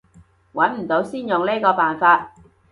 [0.53, 2.31] 揾唔到先用呢個辦法